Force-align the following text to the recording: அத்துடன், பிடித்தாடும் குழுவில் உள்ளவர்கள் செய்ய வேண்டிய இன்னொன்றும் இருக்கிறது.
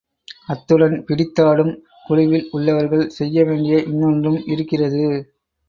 அத்துடன், 0.47 0.95
பிடித்தாடும் 1.05 1.71
குழுவில் 2.05 2.47
உள்ளவர்கள் 2.51 3.05
செய்ய 3.09 3.45
வேண்டிய 3.45 3.77
இன்னொன்றும் 3.85 4.41
இருக்கிறது. 4.47 5.05